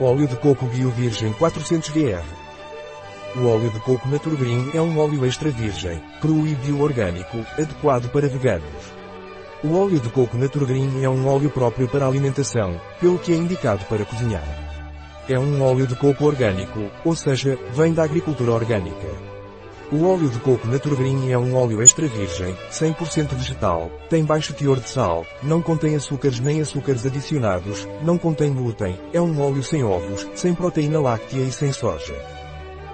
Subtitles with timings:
[0.00, 2.24] Óleo de coco biovirgem 400 GR.
[3.36, 8.26] O óleo de coco Naturgreen é um óleo extra virgem, cru e bioorgânico, adequado para
[8.26, 8.64] veganos.
[9.62, 13.84] O óleo de coco Naturgreen é um óleo próprio para alimentação, pelo que é indicado
[13.84, 14.42] para cozinhar.
[15.28, 19.33] É um óleo de coco orgânico, ou seja, vem da agricultura orgânica.
[19.92, 24.80] O óleo de coco Naturgreen é um óleo extra virgem, 100% vegetal, tem baixo teor
[24.80, 29.84] de sal, não contém açúcares nem açúcares adicionados, não contém glúten, é um óleo sem
[29.84, 32.14] ovos, sem proteína láctea e sem soja.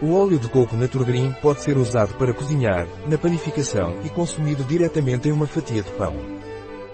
[0.02, 5.28] O óleo de coco Naturgreen pode ser usado para cozinhar, na panificação e consumido diretamente
[5.28, 6.16] em uma fatia de pão.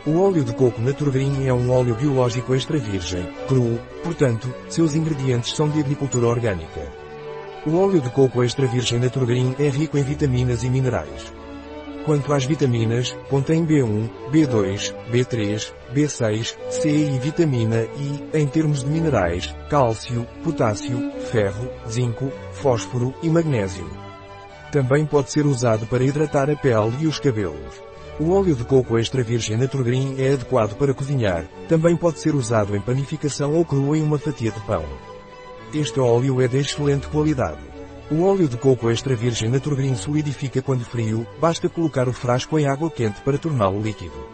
[0.06, 5.54] O óleo de coco Naturgreen é um óleo biológico extra virgem, cru, portanto, seus ingredientes
[5.54, 7.05] são de agricultura orgânica.
[7.66, 11.32] O óleo de coco extra virgem Naturgreen é rico em vitaminas e minerais.
[12.04, 18.86] Quanto às vitaminas, contém B1, B2, B3, B6, C e vitamina I, em termos de
[18.88, 23.90] minerais, cálcio, potássio, ferro, zinco, fósforo e magnésio.
[24.70, 27.82] Também pode ser usado para hidratar a pele e os cabelos.
[28.20, 32.76] O óleo de coco extra virgem Naturgreen é adequado para cozinhar, também pode ser usado
[32.76, 34.84] em panificação ou cru em uma fatia de pão.
[35.78, 37.60] Este óleo é de excelente qualidade.
[38.10, 42.66] O óleo de coco extra virgem Naturgreen solidifica quando frio, basta colocar o frasco em
[42.66, 44.26] água quente para torná-lo líquido.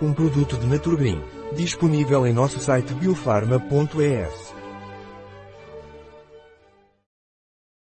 [0.00, 1.20] Um produto de Naturgreen,
[1.52, 4.57] disponível em nosso site biofarma.es.